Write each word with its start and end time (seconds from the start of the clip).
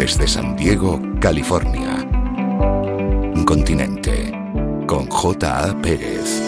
desde 0.00 0.26
San 0.26 0.56
Diego, 0.56 0.98
California. 1.20 2.08
Continente 3.44 4.32
con 4.86 5.06
J.A. 5.06 5.76
Pérez. 5.82 6.40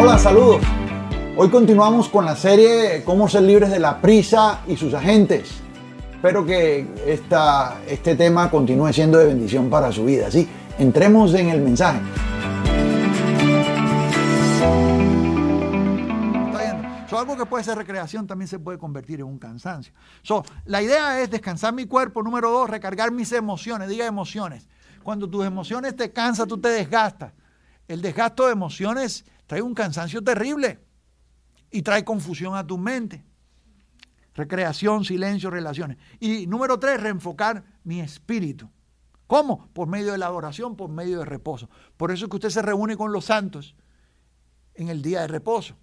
Hola, 0.00 0.18
saludos. 0.18 0.62
Hoy 1.36 1.50
continuamos 1.50 2.08
con 2.08 2.24
la 2.24 2.34
serie 2.36 3.02
Cómo 3.04 3.28
ser 3.28 3.42
libres 3.42 3.70
de 3.70 3.80
la 3.80 4.00
prisa 4.00 4.60
y 4.66 4.78
sus 4.78 4.94
agentes. 4.94 5.60
Espero 6.14 6.46
que 6.46 6.86
esta, 7.06 7.82
este 7.86 8.14
tema 8.14 8.50
continúe 8.50 8.94
siendo 8.94 9.18
de 9.18 9.26
bendición 9.26 9.68
para 9.68 9.92
su 9.92 10.06
vida. 10.06 10.28
Así, 10.28 10.48
entremos 10.78 11.34
en 11.34 11.48
el 11.48 11.60
mensaje. 11.60 12.00
So, 17.08 17.18
algo 17.18 17.36
que 17.36 17.46
puede 17.46 17.62
ser 17.62 17.78
recreación 17.78 18.26
también 18.26 18.48
se 18.48 18.58
puede 18.58 18.78
convertir 18.78 19.20
en 19.20 19.26
un 19.26 19.38
cansancio. 19.38 19.92
So, 20.22 20.44
la 20.64 20.82
idea 20.82 21.20
es 21.20 21.30
descansar 21.30 21.72
mi 21.72 21.86
cuerpo. 21.86 22.20
Número 22.20 22.50
dos, 22.50 22.68
recargar 22.68 23.12
mis 23.12 23.30
emociones. 23.30 23.88
Diga 23.88 24.06
emociones. 24.06 24.68
Cuando 25.04 25.30
tus 25.30 25.46
emociones 25.46 25.94
te 25.94 26.12
cansan, 26.12 26.48
tú 26.48 26.58
te 26.58 26.68
desgastas. 26.68 27.32
El 27.86 28.02
desgasto 28.02 28.46
de 28.46 28.52
emociones 28.52 29.24
trae 29.46 29.62
un 29.62 29.72
cansancio 29.72 30.22
terrible 30.22 30.80
y 31.70 31.82
trae 31.82 32.04
confusión 32.04 32.56
a 32.56 32.66
tu 32.66 32.76
mente. 32.76 33.24
Recreación, 34.34 35.04
silencio, 35.04 35.48
relaciones. 35.48 35.98
Y 36.18 36.48
número 36.48 36.76
tres, 36.80 37.00
reenfocar 37.00 37.62
mi 37.84 38.00
espíritu. 38.00 38.68
¿Cómo? 39.26 39.68
Por 39.72 39.88
medio 39.88 40.12
de 40.12 40.18
la 40.18 40.26
adoración, 40.26 40.76
por 40.76 40.90
medio 40.90 41.20
de 41.20 41.24
reposo. 41.24 41.68
Por 41.96 42.10
eso 42.10 42.26
es 42.26 42.30
que 42.30 42.36
usted 42.36 42.50
se 42.50 42.62
reúne 42.62 42.96
con 42.96 43.12
los 43.12 43.26
santos 43.26 43.74
en 44.74 44.88
el 44.88 45.02
día 45.02 45.22
de 45.22 45.28
reposo. 45.28 45.76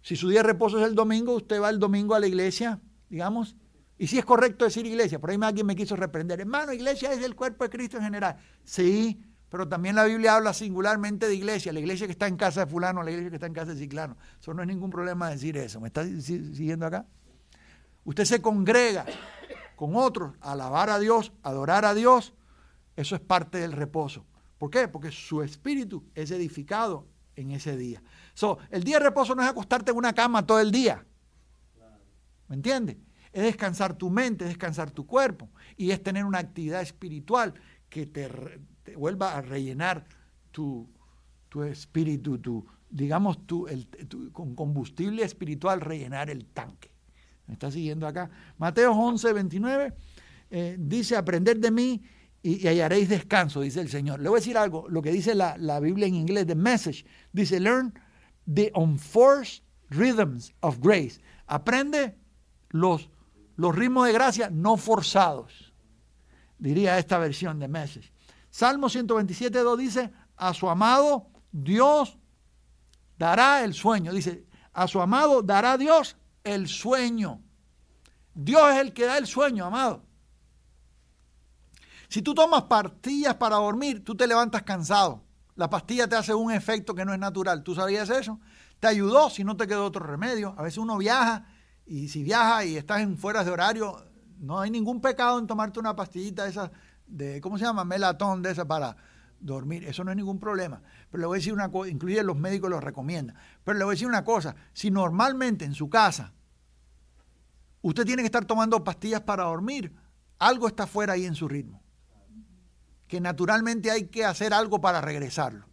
Si 0.00 0.16
su 0.16 0.28
día 0.28 0.40
de 0.40 0.48
reposo 0.48 0.78
es 0.80 0.86
el 0.86 0.94
domingo, 0.94 1.34
usted 1.34 1.60
va 1.60 1.70
el 1.70 1.78
domingo 1.78 2.14
a 2.14 2.20
la 2.20 2.26
iglesia, 2.26 2.80
digamos, 3.08 3.56
y 3.96 4.06
si 4.06 4.18
es 4.18 4.24
correcto 4.24 4.64
decir 4.64 4.84
iglesia, 4.86 5.20
por 5.20 5.30
ahí 5.30 5.38
alguien 5.40 5.66
me 5.66 5.76
quiso 5.76 5.96
reprender, 5.96 6.40
hermano, 6.40 6.72
iglesia 6.72 7.12
es 7.12 7.22
el 7.22 7.34
cuerpo 7.34 7.64
de 7.64 7.70
Cristo 7.70 7.96
en 7.96 8.02
general. 8.02 8.36
Sí, 8.64 9.22
pero 9.48 9.68
también 9.68 9.94
la 9.94 10.04
Biblia 10.04 10.34
habla 10.34 10.52
singularmente 10.52 11.28
de 11.28 11.34
iglesia, 11.34 11.72
la 11.72 11.78
iglesia 11.78 12.06
que 12.06 12.12
está 12.12 12.26
en 12.26 12.36
casa 12.36 12.64
de 12.64 12.66
fulano, 12.70 13.02
la 13.02 13.10
iglesia 13.10 13.30
que 13.30 13.36
está 13.36 13.46
en 13.46 13.52
casa 13.52 13.72
de 13.72 13.78
ciclano. 13.78 14.16
Eso 14.40 14.52
no 14.52 14.62
es 14.62 14.68
ningún 14.68 14.90
problema 14.90 15.30
decir 15.30 15.56
eso. 15.56 15.80
¿Me 15.80 15.88
está 15.88 16.04
siguiendo 16.04 16.86
acá? 16.86 17.06
Usted 18.04 18.24
se 18.24 18.42
congrega 18.42 19.06
con 19.76 19.96
otros, 19.96 20.34
alabar 20.40 20.90
a 20.90 20.98
Dios, 20.98 21.32
adorar 21.42 21.84
a 21.84 21.94
Dios, 21.94 22.34
eso 22.96 23.14
es 23.14 23.20
parte 23.20 23.58
del 23.58 23.72
reposo. 23.72 24.24
¿Por 24.58 24.70
qué? 24.70 24.88
Porque 24.88 25.10
su 25.10 25.42
espíritu 25.42 26.04
es 26.14 26.30
edificado 26.30 27.06
en 27.36 27.50
ese 27.50 27.76
día. 27.76 28.02
So, 28.34 28.58
el 28.70 28.84
día 28.84 28.98
de 28.98 29.04
reposo 29.04 29.34
no 29.34 29.42
es 29.42 29.48
acostarte 29.48 29.90
en 29.90 29.96
una 29.96 30.12
cama 30.12 30.46
todo 30.46 30.60
el 30.60 30.70
día. 30.70 31.04
¿Me 32.48 32.56
entiendes? 32.56 32.96
Es 33.32 33.42
descansar 33.42 33.96
tu 33.96 34.10
mente, 34.10 34.44
es 34.44 34.50
descansar 34.50 34.90
tu 34.90 35.06
cuerpo 35.06 35.50
y 35.76 35.90
es 35.90 36.02
tener 36.02 36.24
una 36.24 36.38
actividad 36.38 36.82
espiritual 36.82 37.54
que 37.88 38.06
te, 38.06 38.28
vuelva 38.96 39.36
a 39.36 39.42
rellenar 39.42 40.06
tu, 40.52 40.88
espíritu, 41.66 42.38
tu, 42.38 42.66
digamos, 42.90 43.46
tu, 43.46 43.66
con 44.32 44.54
combustible 44.54 45.24
espiritual, 45.24 45.80
rellenar 45.80 46.30
el 46.30 46.46
tanque. 46.46 46.93
¿Me 47.46 47.54
está 47.54 47.70
siguiendo 47.70 48.06
acá? 48.06 48.30
Mateo 48.58 48.92
11, 48.92 49.32
29 49.32 49.94
eh, 50.50 50.76
dice, 50.78 51.16
aprender 51.16 51.58
de 51.58 51.70
mí 51.70 52.02
y, 52.42 52.66
hallaréis 52.66 53.08
descanso, 53.08 53.60
dice 53.60 53.80
el 53.80 53.88
Señor. 53.88 54.20
Le 54.20 54.28
voy 54.28 54.38
a 54.38 54.40
decir 54.40 54.56
algo, 54.56 54.86
lo 54.88 55.02
que 55.02 55.10
dice 55.10 55.34
la, 55.34 55.80
Biblia 55.80 56.06
en 56.06 56.14
inglés, 56.14 56.46
The 56.46 56.54
Message, 56.54 57.04
dice, 57.32 57.58
learn 57.58 57.92
the 58.46 58.70
unforced 58.74 59.64
rhythms 59.90 60.54
of 60.60 60.78
grace. 60.80 61.20
Aprende 61.46 62.16
los, 62.70 63.10
los 63.56 63.74
ritmos 63.74 64.06
de 64.06 64.12
gracia 64.12 64.50
no 64.50 64.76
forzados, 64.76 65.72
diría 66.58 66.98
esta 66.98 67.18
versión 67.18 67.58
de 67.58 67.68
Message. 67.68 68.12
Salmo 68.50 68.88
127, 68.88 69.58
2 69.58 69.78
dice, 69.78 70.12
a 70.36 70.54
su 70.54 70.68
amado 70.68 71.30
Dios 71.50 72.18
dará 73.18 73.64
el 73.64 73.74
sueño. 73.74 74.12
Dice, 74.12 74.46
a 74.72 74.86
su 74.86 75.00
amado 75.00 75.42
dará 75.42 75.76
Dios 75.76 76.16
el 76.44 76.68
sueño. 76.68 77.42
Dios 78.34 78.62
es 78.72 78.76
el 78.76 78.92
que 78.92 79.06
da 79.06 79.18
el 79.18 79.26
sueño, 79.26 79.64
amado. 79.64 80.04
Si 82.08 82.22
tú 82.22 82.34
tomas 82.34 82.64
pastillas 82.64 83.34
para 83.34 83.56
dormir, 83.56 84.04
tú 84.04 84.14
te 84.14 84.26
levantas 84.26 84.62
cansado. 84.62 85.22
La 85.56 85.70
pastilla 85.70 86.08
te 86.08 86.16
hace 86.16 86.34
un 86.34 86.52
efecto 86.52 86.94
que 86.94 87.04
no 87.04 87.12
es 87.12 87.18
natural. 87.18 87.62
¿Tú 87.62 87.74
sabías 87.74 88.10
eso? 88.10 88.40
Te 88.78 88.88
ayudó 88.88 89.30
si 89.30 89.44
no 89.44 89.56
te 89.56 89.66
quedó 89.66 89.86
otro 89.86 90.04
remedio. 90.04 90.54
A 90.58 90.62
veces 90.62 90.78
uno 90.78 90.98
viaja 90.98 91.46
y 91.86 92.08
si 92.08 92.22
viaja 92.22 92.64
y 92.64 92.76
estás 92.76 93.00
en 93.00 93.16
fuera 93.16 93.44
de 93.44 93.50
horario, 93.50 94.04
no 94.38 94.60
hay 94.60 94.70
ningún 94.70 95.00
pecado 95.00 95.38
en 95.38 95.46
tomarte 95.46 95.80
una 95.80 95.96
pastillita 95.96 96.46
esa 96.46 96.70
de, 97.06 97.40
¿cómo 97.40 97.58
se 97.58 97.64
llama? 97.64 97.84
Melatón 97.84 98.42
de 98.42 98.50
esa 98.50 98.66
para 98.66 98.96
dormir. 99.40 99.84
Eso 99.84 100.04
no 100.04 100.10
es 100.10 100.16
ningún 100.16 100.38
problema. 100.38 100.82
Pero 101.10 101.20
le 101.20 101.26
voy 101.26 101.36
a 101.36 101.38
decir 101.38 101.52
una 101.52 101.70
cosa, 101.70 101.90
incluye 101.90 102.22
los 102.22 102.36
médicos 102.36 102.70
lo 102.70 102.80
recomiendan. 102.80 103.36
Pero 103.62 103.78
le 103.78 103.84
voy 103.84 103.92
a 103.92 103.96
decir 103.96 104.08
una 104.08 104.24
cosa, 104.24 104.54
si 104.72 104.90
normalmente 104.90 105.64
en 105.64 105.74
su 105.74 105.88
casa 105.88 106.32
usted 107.82 108.04
tiene 108.04 108.22
que 108.22 108.26
estar 108.26 108.44
tomando 108.44 108.82
pastillas 108.82 109.20
para 109.20 109.44
dormir, 109.44 109.94
algo 110.38 110.68
está 110.68 110.86
fuera 110.86 111.12
ahí 111.12 111.26
en 111.26 111.34
su 111.34 111.48
ritmo. 111.48 111.82
Que 113.06 113.20
naturalmente 113.20 113.90
hay 113.90 114.08
que 114.08 114.24
hacer 114.24 114.54
algo 114.54 114.80
para 114.80 115.00
regresarlo. 115.00 115.66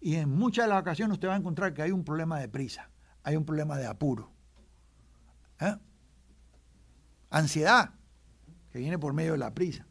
Y 0.00 0.16
en 0.16 0.28
muchas 0.28 0.66
de 0.66 0.68
las 0.68 0.82
ocasiones 0.82 1.14
usted 1.14 1.28
va 1.28 1.34
a 1.34 1.38
encontrar 1.38 1.72
que 1.72 1.80
hay 1.80 1.90
un 1.90 2.04
problema 2.04 2.38
de 2.38 2.48
prisa, 2.48 2.90
hay 3.22 3.36
un 3.36 3.46
problema 3.46 3.78
de 3.78 3.86
apuro. 3.86 4.30
¿eh? 5.60 5.76
Ansiedad, 7.30 7.94
que 8.70 8.78
viene 8.78 8.98
por 8.98 9.14
medio 9.14 9.32
de 9.32 9.38
la 9.38 9.54
prisa. 9.54 9.86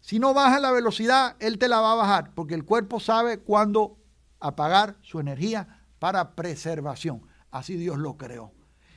Si 0.00 0.18
no 0.18 0.34
baja 0.34 0.60
la 0.60 0.72
velocidad, 0.72 1.36
Él 1.40 1.58
te 1.58 1.68
la 1.68 1.80
va 1.80 1.92
a 1.92 1.96
bajar, 1.96 2.34
porque 2.34 2.54
el 2.54 2.64
cuerpo 2.64 3.00
sabe 3.00 3.38
cuándo 3.38 3.98
apagar 4.40 4.96
su 5.02 5.20
energía 5.20 5.84
para 5.98 6.34
preservación. 6.34 7.22
Así 7.50 7.76
Dios 7.76 7.98
lo 7.98 8.16
creó. 8.16 8.52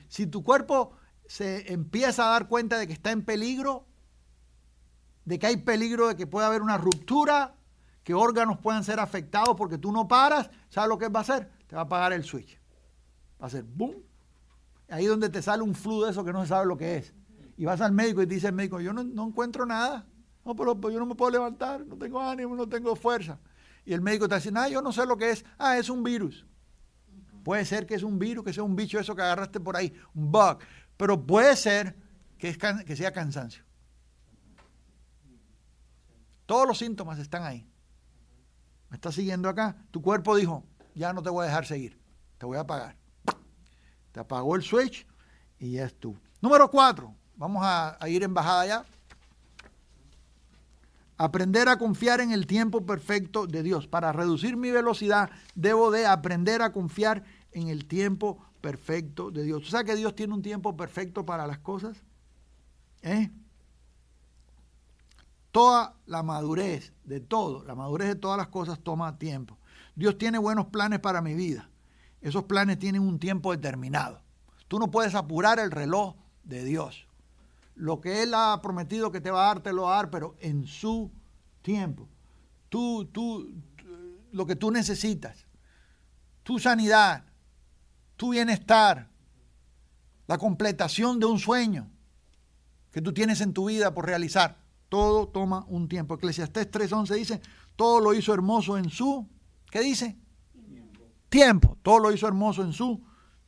Si 0.08 0.28
tu 0.28 0.44
cuerpo 0.44 0.94
se 1.28 1.72
empieza 1.74 2.28
a 2.28 2.32
dar 2.32 2.48
cuenta 2.48 2.78
de 2.78 2.88
que 2.88 2.94
está 2.94 3.12
en 3.12 3.24
peligro, 3.24 3.86
de 5.26 5.40
que 5.40 5.48
hay 5.48 5.58
peligro 5.58 6.08
de 6.08 6.16
que 6.16 6.28
pueda 6.28 6.48
haber 6.48 6.62
una 6.62 6.78
ruptura, 6.78 7.56
que 8.04 8.14
órganos 8.14 8.60
puedan 8.60 8.84
ser 8.84 9.00
afectados 9.00 9.56
porque 9.58 9.78
tú 9.78 9.92
no 9.92 10.08
paras, 10.08 10.50
¿sabes 10.70 10.90
lo 10.90 10.98
que 10.98 11.08
va 11.10 11.20
a 11.20 11.24
hacer? 11.24 11.50
Te 11.68 11.76
va 11.76 11.82
a 11.82 11.86
apagar 11.86 12.14
el 12.14 12.24
switch. 12.24 12.60
Va 13.42 13.46
a 13.46 13.48
hacer 13.48 13.64
boom. 13.64 13.96
Ahí 14.90 15.06
donde 15.06 15.30
te 15.30 15.42
sale 15.42 15.64
un 15.64 15.74
flu 15.74 16.04
de 16.04 16.12
eso 16.12 16.24
que 16.24 16.34
no 16.34 16.42
se 16.42 16.50
sabe 16.50 16.66
lo 16.66 16.78
que 16.78 16.98
es. 16.98 17.14
Y 17.58 17.66
vas 17.66 17.82
al 17.82 17.94
médico 17.94 18.22
y 18.22 18.28
te 18.28 18.36
dice 18.36 18.48
el 18.48 18.54
médico, 18.54 18.80
yo 18.80 18.94
no 18.94 19.28
encuentro 19.28 19.66
nada. 19.66 20.06
No, 20.46 20.56
pero 20.56 20.78
yo 20.90 21.00
no 21.00 21.06
me 21.06 21.16
puedo 21.16 21.32
levantar, 21.32 21.86
no 21.86 21.98
tengo 21.98 22.22
ánimo, 22.22 22.56
no 22.56 22.68
tengo 22.68 22.96
fuerza. 22.96 23.40
Y 23.86 23.94
el 23.94 24.02
médico 24.02 24.28
te 24.28 24.36
dice, 24.36 24.52
ah, 24.56 24.68
yo 24.68 24.82
no 24.82 24.92
sé 24.92 25.06
lo 25.06 25.18
que 25.18 25.32
es. 25.32 25.46
Ah, 25.58 25.78
es 25.78 25.90
un 25.90 26.04
virus. 26.04 26.46
Puede 27.44 27.66
ser 27.66 27.86
que 27.86 27.96
es 27.96 28.04
un 28.04 28.18
virus, 28.18 28.46
que 28.46 28.54
sea 28.54 28.64
un 28.64 28.76
bicho 28.76 29.00
eso 29.00 29.16
que 29.16 29.22
agarraste 29.22 29.60
por 29.60 29.76
ahí, 29.76 29.94
un 30.14 30.32
bug. 30.32 30.60
Pero 30.96 31.26
puede 31.26 31.56
ser 31.56 31.96
que, 32.38 32.58
que 32.86 32.96
sea 32.96 33.12
cansancio. 33.12 33.64
Todos 36.46 36.68
los 36.68 36.78
síntomas 36.78 37.20
están 37.20 37.44
ahí. 37.44 37.68
¿Me 38.90 38.96
estás 38.96 39.16
siguiendo 39.16 39.50
acá? 39.50 39.76
Tu 39.92 40.02
cuerpo 40.02 40.36
dijo, 40.36 40.64
ya 40.94 41.14
no 41.14 41.22
te 41.22 41.30
voy 41.30 41.44
a 41.44 41.48
dejar 41.48 41.66
seguir, 41.66 42.00
te 42.38 42.46
voy 42.46 42.58
a 42.58 42.62
apagar. 42.62 42.96
Te 44.12 44.20
apagó 44.20 44.56
el 44.56 44.62
switch 44.62 45.08
y 45.58 45.72
ya 45.72 45.86
es 45.86 46.00
tú. 46.00 46.18
Número 46.42 46.70
cuatro, 46.70 47.16
vamos 47.36 47.64
a, 47.66 47.98
a 48.00 48.08
ir 48.08 48.24
en 48.24 48.34
bajada 48.34 48.66
ya. 48.68 48.86
Aprender 51.24 51.70
a 51.70 51.78
confiar 51.78 52.20
en 52.20 52.34
el 52.34 52.46
tiempo 52.48 52.86
perfecto 52.86 53.48
de 53.48 53.64
Dios. 53.64 53.88
Para 53.88 54.12
reducir 54.12 54.58
mi 54.58 54.72
velocidad, 54.72 55.30
debo 55.56 55.90
de 55.90 56.06
aprender 56.06 56.62
a 56.62 56.74
confiar 56.74 57.24
en 57.54 57.70
el 57.70 57.86
tiempo 57.86 58.44
perfecto 58.60 59.32
de 59.32 59.44
Dios. 59.44 59.64
¿Tú 59.64 59.70
sabes 59.70 59.86
que 59.86 59.96
Dios 59.96 60.18
tiene 60.18 60.34
un 60.34 60.42
tiempo 60.42 60.76
perfecto 60.76 61.26
para 61.26 61.48
las 61.48 61.60
cosas? 61.60 62.04
¿Eh? 63.04 63.32
Toda 65.54 65.96
la 66.08 66.24
madurez 66.24 66.92
de 67.06 67.22
todo, 67.22 67.64
la 67.64 67.74
madurez 67.74 68.10
de 68.10 68.16
todas 68.16 68.38
las 68.38 68.50
cosas 68.50 68.82
toma 68.82 69.18
tiempo. 69.18 69.58
Dios 69.96 70.18
tiene 70.18 70.40
buenos 70.40 70.66
planes 70.66 71.00
para 71.00 71.22
mi 71.22 71.36
vida. 71.36 71.70
Esos 72.20 72.44
planes 72.44 72.80
tienen 72.80 73.02
un 73.02 73.18
tiempo 73.18 73.54
determinado. 73.54 74.22
Tú 74.68 74.78
no 74.78 74.92
puedes 74.92 75.16
apurar 75.16 75.58
el 75.60 75.72
reloj 75.72 76.18
de 76.44 76.66
Dios 76.66 77.08
lo 77.76 78.02
que 78.02 78.24
Él 78.24 78.34
ha 78.34 78.62
prometido 78.62 79.12
que 79.12 79.22
te 79.22 79.32
va 79.32 79.44
a 79.44 79.48
dar, 79.48 79.60
te 79.62 79.74
lo 79.74 79.84
va 79.84 79.94
a 79.94 79.96
dar, 79.98 80.10
pero 80.10 80.36
en 80.40 80.66
su 80.66 81.12
tiempo. 81.62 82.08
Tú, 82.70 83.06
tú, 83.06 83.54
lo 84.32 84.46
que 84.46 84.56
tú 84.56 84.72
necesitas, 84.72 85.46
tu 86.44 86.60
sanidad, 86.60 87.26
tu 88.16 88.32
bienestar, 88.32 89.10
la 90.28 90.38
completación 90.38 91.20
de 91.20 91.26
un 91.26 91.40
sueño 91.40 91.90
que 92.92 93.02
tú 93.02 93.14
tienes 93.14 93.42
en 93.42 93.54
tu 93.54 93.68
vida 93.68 93.94
por 93.94 94.06
realizar, 94.06 94.58
todo 94.90 95.28
toma 95.28 95.66
un 95.68 95.88
tiempo. 95.88 96.16
Eclesiastés 96.16 96.70
3.11 96.72 97.16
dice, 97.16 97.42
todo 97.76 98.00
lo 98.00 98.14
hizo 98.14 98.34
hermoso 98.34 98.78
en 98.78 98.90
su, 98.90 99.28
¿qué 99.72 99.82
dice? 99.82 100.18
Tiempo. 101.30 101.78
Todo 101.82 102.00
lo 102.00 102.12
hizo 102.12 102.28
hermoso 102.28 102.64
en 102.64 102.74
su 102.74 103.04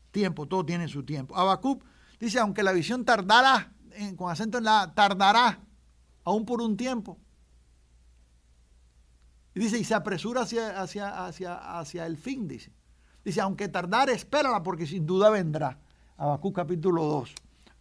tiempo, 0.09 0.47
todo 0.47 0.65
tiene 0.65 0.87
su 0.87 1.03
tiempo. 1.03 1.37
Habacuc 1.37 1.83
dice, 2.19 2.39
aunque 2.39 2.63
la 2.63 2.71
visión 2.71 3.05
con 4.15 4.31
acento 4.31 4.57
en 4.57 4.65
la, 4.65 4.93
tardará, 4.93 5.59
aún 6.23 6.45
por 6.45 6.61
un 6.61 6.75
tiempo. 6.77 7.17
Y 9.53 9.59
dice, 9.59 9.79
y 9.79 9.83
se 9.85 9.93
apresura 9.93 10.41
hacia, 10.41 10.81
hacia, 10.81 11.25
hacia, 11.25 11.79
hacia 11.79 12.05
el 12.05 12.17
fin, 12.17 12.47
dice. 12.47 12.71
Dice, 13.23 13.41
aunque 13.41 13.67
tardare, 13.69 14.13
espérala, 14.13 14.61
porque 14.61 14.85
sin 14.85 15.05
duda 15.05 15.29
vendrá. 15.29 15.79
Habacuc 16.17 16.55
capítulo 16.55 17.03
2, 17.05 17.33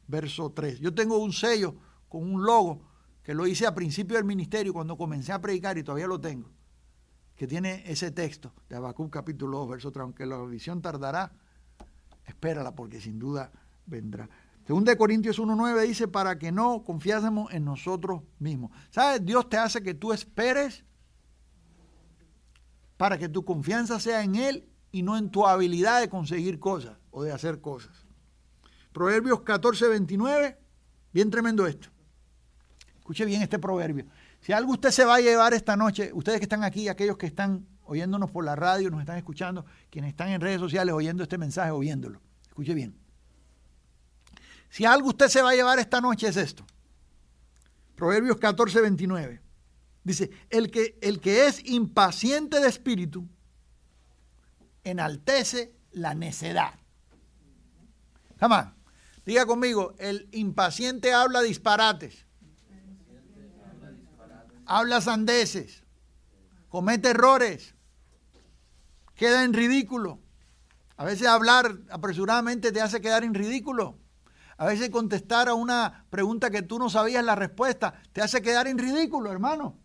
verso 0.06 0.50
3. 0.52 0.80
Yo 0.80 0.94
tengo 0.94 1.18
un 1.18 1.32
sello 1.32 1.74
con 2.08 2.22
un 2.22 2.44
logo 2.44 2.80
que 3.22 3.34
lo 3.34 3.46
hice 3.46 3.66
a 3.66 3.74
principio 3.74 4.16
del 4.16 4.24
ministerio 4.24 4.72
cuando 4.72 4.96
comencé 4.96 5.32
a 5.32 5.40
predicar 5.40 5.76
y 5.78 5.82
todavía 5.82 6.06
lo 6.06 6.20
tengo, 6.20 6.48
que 7.36 7.46
tiene 7.46 7.82
ese 7.86 8.10
texto 8.10 8.52
de 8.68 8.76
Habacuc 8.76 9.10
capítulo 9.10 9.58
2, 9.58 9.68
verso 9.68 9.90
3. 9.92 10.02
Aunque 10.02 10.26
la 10.26 10.42
visión 10.44 10.80
tardará, 10.80 11.32
espérala, 12.26 12.74
porque 12.74 13.00
sin 13.00 13.18
duda 13.18 13.50
vendrá. 13.86 14.28
Según 14.66 14.84
de 14.84 14.96
Corintios 14.96 15.38
1.9 15.38 15.86
dice, 15.86 16.08
para 16.08 16.38
que 16.38 16.50
no 16.50 16.84
confiásemos 16.84 17.52
en 17.52 17.64
nosotros 17.64 18.22
mismos. 18.38 18.70
¿Sabes? 18.90 19.24
Dios 19.24 19.48
te 19.48 19.58
hace 19.58 19.82
que 19.82 19.94
tú 19.94 20.12
esperes 20.12 20.84
para 22.96 23.18
que 23.18 23.28
tu 23.28 23.44
confianza 23.44 24.00
sea 24.00 24.22
en 24.22 24.36
Él 24.36 24.68
y 24.90 25.02
no 25.02 25.18
en 25.18 25.30
tu 25.30 25.46
habilidad 25.46 26.00
de 26.00 26.08
conseguir 26.08 26.58
cosas 26.58 26.96
o 27.10 27.22
de 27.22 27.32
hacer 27.32 27.60
cosas. 27.60 28.06
Proverbios 28.92 29.40
14.29, 29.40 30.56
bien 31.12 31.30
tremendo 31.30 31.66
esto. 31.66 31.88
Escuche 32.96 33.24
bien 33.24 33.42
este 33.42 33.58
proverbio. 33.58 34.06
Si 34.40 34.52
algo 34.52 34.72
usted 34.72 34.90
se 34.90 35.04
va 35.04 35.16
a 35.16 35.20
llevar 35.20 35.52
esta 35.52 35.76
noche, 35.76 36.10
ustedes 36.14 36.38
que 36.38 36.44
están 36.44 36.64
aquí, 36.64 36.88
aquellos 36.88 37.18
que 37.18 37.26
están 37.26 37.66
oyéndonos 37.82 38.30
por 38.30 38.44
la 38.44 38.56
radio, 38.56 38.90
nos 38.90 39.00
están 39.00 39.18
escuchando, 39.18 39.66
quienes 39.90 40.10
están 40.10 40.28
en 40.28 40.40
redes 40.40 40.60
sociales 40.60 40.94
oyendo 40.94 41.22
este 41.22 41.36
mensaje 41.36 41.70
o 41.70 41.80
viéndolo. 41.80 42.22
Escuche 42.48 42.72
bien. 42.72 43.03
Si 44.74 44.84
algo 44.84 45.10
usted 45.10 45.28
se 45.28 45.40
va 45.40 45.50
a 45.50 45.54
llevar 45.54 45.78
esta 45.78 46.00
noche 46.00 46.26
es 46.26 46.36
esto. 46.36 46.66
Proverbios 47.94 48.38
14, 48.38 48.80
29. 48.80 49.40
Dice, 50.02 50.30
el 50.50 50.68
que, 50.72 50.98
el 51.00 51.20
que 51.20 51.46
es 51.46 51.64
impaciente 51.64 52.58
de 52.58 52.66
espíritu 52.66 53.24
enaltece 54.82 55.76
la 55.92 56.16
necedad. 56.16 56.74
Jamás. 58.40 58.72
Diga 59.24 59.46
conmigo, 59.46 59.94
el 60.00 60.28
impaciente 60.32 61.12
habla 61.14 61.42
disparates. 61.42 62.26
Habla 64.66 65.00
sandeces. 65.00 65.84
Comete 66.68 67.10
errores. 67.10 67.76
Queda 69.14 69.44
en 69.44 69.52
ridículo. 69.52 70.18
A 70.96 71.04
veces 71.04 71.28
hablar 71.28 71.78
apresuradamente 71.90 72.72
te 72.72 72.80
hace 72.80 73.00
quedar 73.00 73.22
en 73.22 73.34
ridículo. 73.34 74.00
A 74.56 74.66
veces 74.66 74.90
contestar 74.90 75.48
a 75.48 75.54
una 75.54 76.04
pregunta 76.10 76.50
que 76.50 76.62
tú 76.62 76.78
no 76.78 76.88
sabías 76.88 77.24
la 77.24 77.34
respuesta 77.34 77.94
te 78.12 78.22
hace 78.22 78.40
quedar 78.40 78.66
en 78.68 78.78
ridículo, 78.78 79.32
hermano. 79.32 79.76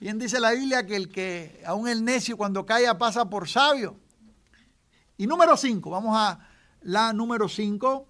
Bien 0.00 0.18
dice 0.18 0.40
la 0.40 0.50
Biblia 0.50 0.84
que 0.84 0.96
el 0.96 1.08
que, 1.08 1.62
aún 1.64 1.86
el 1.86 2.04
necio 2.04 2.36
cuando 2.36 2.66
calla 2.66 2.98
pasa 2.98 3.30
por 3.30 3.48
sabio. 3.48 4.00
Y 5.16 5.28
número 5.28 5.56
5, 5.56 5.88
vamos 5.90 6.16
a 6.16 6.40
la 6.80 7.12
número 7.12 7.48
5, 7.48 8.08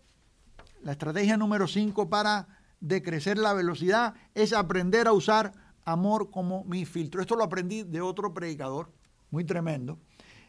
la 0.85 0.93
estrategia 0.93 1.37
número 1.37 1.69
5 1.69 2.09
para 2.09 2.49
decrecer 2.81 3.37
la 3.37 3.53
velocidad 3.53 4.15
es 4.35 4.55
aprender 4.55 5.07
a 5.07 5.13
usar 5.13 5.53
amor 5.85 6.31
como 6.31 6.65
mi 6.65 6.87
filtro. 6.87 7.21
Esto 7.21 7.37
lo 7.37 7.45
aprendí 7.45 7.83
de 7.83 8.01
otro 8.01 8.33
predicador, 8.33 8.91
muy 9.31 9.45
tremendo. 9.45 9.99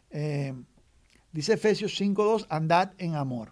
Eh, 0.10 0.54
dice 1.34 1.54
Efesios 1.54 2.00
5.2, 2.00 2.46
andad 2.50 2.94
en 2.98 3.16
amor 3.16 3.52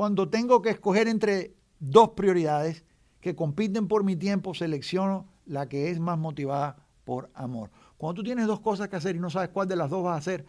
cuando 0.00 0.30
tengo 0.30 0.62
que 0.62 0.70
escoger 0.70 1.08
entre 1.08 1.54
dos 1.78 2.12
prioridades 2.12 2.86
que 3.20 3.36
compiten 3.36 3.86
por 3.86 4.02
mi 4.02 4.16
tiempo, 4.16 4.54
selecciono 4.54 5.28
la 5.44 5.68
que 5.68 5.90
es 5.90 6.00
más 6.00 6.18
motivada 6.18 6.86
por 7.04 7.30
amor. 7.34 7.70
Cuando 7.98 8.14
tú 8.14 8.24
tienes 8.24 8.46
dos 8.46 8.60
cosas 8.60 8.88
que 8.88 8.96
hacer 8.96 9.14
y 9.14 9.18
no 9.18 9.28
sabes 9.28 9.50
cuál 9.50 9.68
de 9.68 9.76
las 9.76 9.90
dos 9.90 10.02
vas 10.02 10.14
a 10.14 10.16
hacer, 10.16 10.46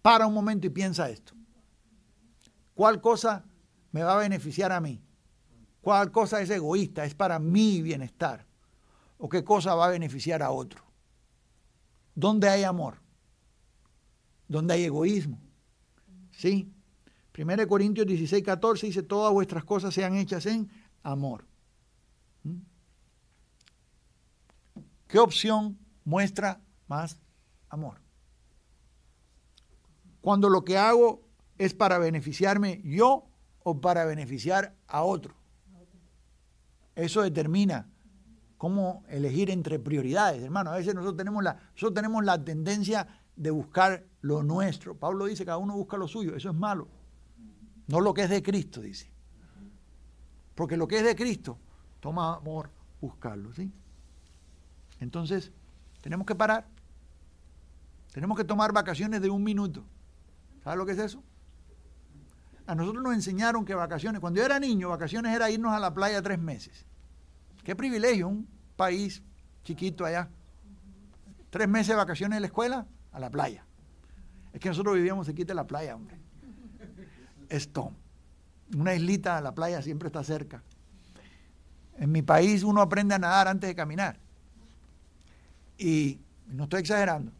para 0.00 0.28
un 0.28 0.34
momento 0.34 0.68
y 0.68 0.70
piensa 0.70 1.10
esto. 1.10 1.34
¿Cuál 2.72 3.00
cosa 3.00 3.44
me 3.90 4.04
va 4.04 4.14
a 4.14 4.18
beneficiar 4.18 4.70
a 4.70 4.80
mí? 4.80 5.02
¿Cuál 5.80 6.12
cosa 6.12 6.40
es 6.40 6.48
egoísta? 6.48 7.04
Es 7.04 7.16
para 7.16 7.40
mi 7.40 7.82
bienestar. 7.82 8.46
¿O 9.18 9.28
qué 9.28 9.42
cosa 9.42 9.74
va 9.74 9.86
a 9.86 9.90
beneficiar 9.90 10.40
a 10.40 10.52
otro? 10.52 10.84
¿Dónde 12.14 12.48
hay 12.48 12.62
amor? 12.62 13.00
¿Dónde 14.46 14.74
hay 14.74 14.84
egoísmo? 14.84 15.40
¿Sí? 16.30 16.72
1 17.36 17.66
Corintios 17.66 18.06
16, 18.06 18.42
14 18.42 18.86
dice, 18.86 19.02
todas 19.02 19.32
vuestras 19.32 19.64
cosas 19.64 19.94
sean 19.94 20.14
hechas 20.16 20.44
en 20.46 20.70
amor. 21.02 21.46
¿Mm? 22.44 22.58
¿Qué 25.06 25.18
opción 25.18 25.78
muestra 26.04 26.60
más 26.88 27.18
amor? 27.68 28.00
Cuando 30.20 30.48
lo 30.48 30.64
que 30.64 30.78
hago 30.78 31.22
es 31.58 31.74
para 31.74 31.98
beneficiarme 31.98 32.80
yo 32.84 33.26
o 33.62 33.80
para 33.80 34.04
beneficiar 34.04 34.74
a 34.86 35.02
otro. 35.02 35.34
Eso 36.94 37.22
determina 37.22 37.88
cómo 38.58 39.04
elegir 39.08 39.50
entre 39.50 39.78
prioridades, 39.78 40.42
hermano. 40.42 40.70
A 40.70 40.76
veces 40.76 40.94
nosotros 40.94 41.16
tenemos 41.16 41.42
la, 41.42 41.54
nosotros 41.72 41.94
tenemos 41.94 42.24
la 42.24 42.44
tendencia 42.44 43.06
de 43.34 43.50
buscar 43.50 44.04
lo 44.20 44.42
nuestro. 44.42 44.96
Pablo 44.96 45.24
dice, 45.26 45.44
cada 45.44 45.58
uno 45.58 45.74
busca 45.74 45.96
lo 45.96 46.06
suyo. 46.06 46.36
Eso 46.36 46.50
es 46.50 46.54
malo. 46.54 46.88
No 47.92 48.00
lo 48.00 48.14
que 48.14 48.22
es 48.22 48.30
de 48.30 48.42
Cristo, 48.42 48.80
dice. 48.80 49.10
Porque 50.54 50.78
lo 50.78 50.88
que 50.88 50.96
es 50.96 51.04
de 51.04 51.14
Cristo, 51.14 51.58
toma 52.00 52.36
amor 52.36 52.70
buscarlo, 53.02 53.52
¿sí? 53.52 53.70
Entonces, 54.98 55.52
tenemos 56.00 56.26
que 56.26 56.34
parar. 56.34 56.66
Tenemos 58.10 58.38
que 58.38 58.44
tomar 58.44 58.72
vacaciones 58.72 59.20
de 59.20 59.28
un 59.28 59.44
minuto. 59.44 59.84
¿Sabes 60.64 60.78
lo 60.78 60.86
que 60.86 60.92
es 60.92 60.98
eso? 61.00 61.22
A 62.66 62.74
nosotros 62.74 63.04
nos 63.04 63.12
enseñaron 63.12 63.66
que 63.66 63.74
vacaciones, 63.74 64.22
cuando 64.22 64.40
yo 64.40 64.46
era 64.46 64.58
niño, 64.58 64.88
vacaciones 64.88 65.36
era 65.36 65.50
irnos 65.50 65.74
a 65.74 65.78
la 65.78 65.92
playa 65.92 66.22
tres 66.22 66.38
meses. 66.38 66.86
Qué 67.62 67.76
privilegio, 67.76 68.26
un 68.26 68.48
país 68.74 69.22
chiquito 69.64 70.06
allá. 70.06 70.30
Tres 71.50 71.68
meses 71.68 71.88
de 71.88 71.96
vacaciones 71.96 72.36
en 72.36 72.40
la 72.40 72.46
escuela, 72.46 72.86
a 73.12 73.20
la 73.20 73.28
playa. 73.28 73.66
Es 74.54 74.60
que 74.60 74.70
nosotros 74.70 74.94
vivíamos 74.94 75.28
aquí 75.28 75.44
de 75.44 75.52
la 75.52 75.66
playa, 75.66 75.94
hombre 75.94 76.21
esto. 77.52 77.92
Una 78.76 78.94
islita, 78.94 79.40
la 79.40 79.54
playa 79.54 79.82
siempre 79.82 80.06
está 80.08 80.24
cerca. 80.24 80.62
En 81.98 82.10
mi 82.10 82.22
país 82.22 82.62
uno 82.62 82.80
aprende 82.80 83.14
a 83.14 83.18
nadar 83.18 83.48
antes 83.48 83.68
de 83.68 83.74
caminar. 83.74 84.18
Y 85.78 86.18
no 86.46 86.64
estoy 86.64 86.80
exagerando. 86.80 87.32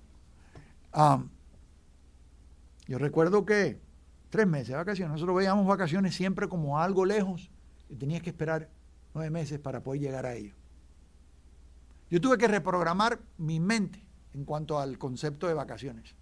yo 2.87 2.99
recuerdo 2.99 3.47
que 3.47 3.81
tres 4.29 4.47
meses 4.47 4.69
de 4.69 4.75
vacaciones, 4.75 5.13
nosotros 5.13 5.37
veíamos 5.37 5.67
vacaciones 5.67 6.15
siempre 6.15 6.49
como 6.49 6.79
algo 6.79 7.05
lejos 7.05 7.51
y 7.89 7.97
tenías 7.97 8.23
que 8.23 8.31
esperar 8.31 8.69
nueve 9.15 9.31
meses 9.31 9.59
para 9.59 9.83
poder 9.83 10.03
llegar 10.03 10.27
a 10.27 10.35
ello. 10.35 10.55
Yo 12.11 12.21
tuve 12.21 12.37
que 12.37 12.49
reprogramar 12.49 13.21
mi 13.39 13.59
mente 13.59 14.05
en 14.35 14.45
cuanto 14.45 14.79
al 14.79 14.99
concepto 14.99 15.49
de 15.49 15.55
vacaciones. 15.55 16.15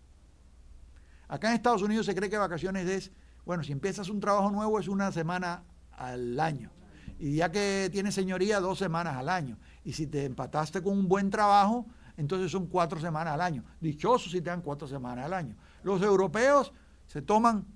Acá 1.26 1.49
en 1.49 1.54
Estados 1.54 1.82
Unidos 1.82 2.06
se 2.06 2.14
cree 2.14 2.30
que 2.30 2.38
vacaciones 2.38 2.88
es 2.88 3.12
bueno, 3.50 3.64
si 3.64 3.73
empiezas 3.73 4.09
un 4.09 4.21
trabajo 4.21 4.49
nuevo 4.52 4.78
es 4.78 4.87
una 4.87 5.11
semana 5.11 5.64
al 5.90 6.38
año. 6.38 6.71
Y 7.19 7.35
ya 7.35 7.50
que 7.50 7.88
tienes 7.90 8.14
señoría, 8.14 8.61
dos 8.61 8.78
semanas 8.78 9.16
al 9.16 9.28
año. 9.28 9.59
Y 9.85 9.92
si 9.92 10.07
te 10.07 10.25
empataste 10.25 10.80
con 10.85 10.97
un 10.97 11.09
buen 11.09 11.30
trabajo, 11.30 11.85
entonces 12.16 12.52
son 12.52 12.69
cuatro 12.69 13.00
semanas 13.00 13.35
al 13.35 13.40
año. 13.40 13.64
Dichosos 13.80 14.30
si 14.30 14.40
te 14.40 14.50
dan 14.50 14.62
cuatro 14.62 14.87
semanas 14.87 15.25
al 15.25 15.33
año. 15.35 15.57
Los 15.83 16.00
europeos 16.00 16.73
se 17.09 17.23
toman 17.23 17.66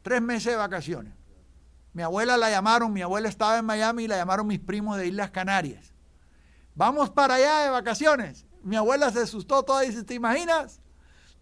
tres 0.00 0.22
meses 0.22 0.54
de 0.54 0.56
vacaciones. 0.56 1.12
Mi 1.92 2.02
abuela 2.02 2.38
la 2.38 2.48
llamaron, 2.48 2.90
mi 2.90 3.02
abuela 3.02 3.28
estaba 3.28 3.58
en 3.58 3.66
Miami 3.66 4.04
y 4.04 4.08
la 4.08 4.16
llamaron 4.16 4.46
mis 4.46 4.60
primos 4.60 4.96
de 4.96 5.08
Islas 5.08 5.30
Canarias. 5.30 5.92
Vamos 6.74 7.10
para 7.10 7.34
allá 7.34 7.64
de 7.64 7.68
vacaciones. 7.68 8.46
Mi 8.62 8.76
abuela 8.76 9.10
se 9.10 9.20
asustó 9.20 9.62
toda 9.62 9.84
y 9.84 9.88
dice, 9.88 10.04
¿te 10.04 10.14
imaginas? 10.14 10.80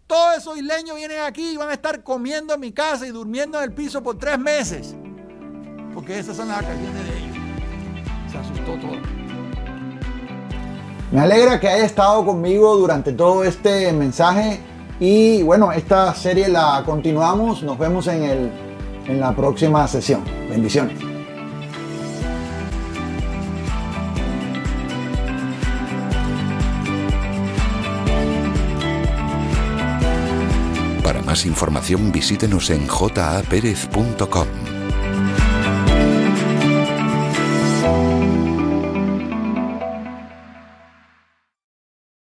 Todos 0.07 0.37
esos 0.37 0.57
isleños 0.57 0.95
vienen 0.95 1.19
aquí 1.19 1.51
y 1.51 1.57
van 1.57 1.69
a 1.69 1.73
estar 1.73 2.01
comiendo 2.01 2.53
en 2.53 2.61
mi 2.61 2.71
casa 2.71 3.05
y 3.05 3.09
durmiendo 3.09 3.57
en 3.57 3.65
el 3.65 3.73
piso 3.73 4.01
por 4.01 4.17
tres 4.17 4.39
meses. 4.39 4.95
Porque 5.93 6.17
esas 6.17 6.37
son 6.37 6.47
las 6.47 6.61
vacaciones 6.61 6.93
de 6.93 7.17
ellos. 7.17 7.37
Se 8.31 8.37
asustó 8.37 8.73
todo. 8.75 9.01
Me 11.11 11.19
alegra 11.19 11.59
que 11.59 11.67
haya 11.67 11.83
estado 11.83 12.25
conmigo 12.25 12.77
durante 12.77 13.11
todo 13.11 13.43
este 13.43 13.91
mensaje. 13.91 14.61
Y 15.01 15.43
bueno, 15.43 15.73
esta 15.73 16.15
serie 16.15 16.47
la 16.47 16.83
continuamos. 16.85 17.61
Nos 17.63 17.77
vemos 17.77 18.07
en, 18.07 18.23
el, 18.23 18.51
en 19.07 19.19
la 19.19 19.35
próxima 19.35 19.85
sesión. 19.89 20.23
Bendiciones. 20.49 21.06
Más 31.37 31.45
información 31.45 32.11
visítenos 32.11 32.71
en 32.71 32.87
japerez.com. 32.87 34.66